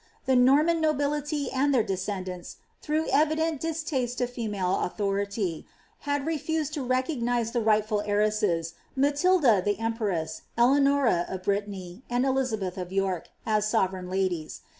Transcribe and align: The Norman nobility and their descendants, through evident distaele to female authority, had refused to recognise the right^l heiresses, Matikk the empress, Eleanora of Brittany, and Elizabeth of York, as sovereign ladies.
The 0.25 0.35
Norman 0.35 0.81
nobility 0.81 1.51
and 1.51 1.71
their 1.71 1.83
descendants, 1.83 2.55
through 2.81 3.05
evident 3.09 3.61
distaele 3.61 4.17
to 4.17 4.25
female 4.25 4.79
authority, 4.79 5.67
had 6.09 6.25
refused 6.25 6.73
to 6.73 6.83
recognise 6.83 7.51
the 7.51 7.61
right^l 7.61 8.01
heiresses, 8.07 8.73
Matikk 8.97 9.63
the 9.63 9.77
empress, 9.77 10.41
Eleanora 10.57 11.27
of 11.29 11.43
Brittany, 11.43 12.01
and 12.09 12.25
Elizabeth 12.25 12.79
of 12.79 12.91
York, 12.91 13.27
as 13.45 13.67
sovereign 13.67 14.09
ladies. 14.09 14.61